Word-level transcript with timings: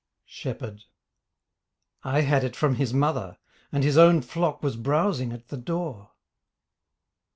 SHEPHERD 0.25 0.85
I 2.03 2.21
had 2.21 2.43
it 2.43 2.55
from 2.55 2.73
his 2.73 2.91
mother, 2.91 3.37
And 3.71 3.83
his 3.83 3.99
own 3.99 4.23
flock 4.23 4.63
was 4.63 4.75
browsing 4.75 5.31
at 5.31 5.49
the 5.49 5.57
door. 5.57 6.13